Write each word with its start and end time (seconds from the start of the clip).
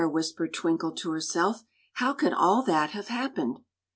whispered 0.11 0.51
Twinkle 0.51 0.91
to 0.93 1.11
herself; 1.11 1.63
"how 1.93 2.11
could 2.11 2.33
all 2.33 2.63
that 2.63 2.89
have 2.89 3.09
happened?" 3.09 3.59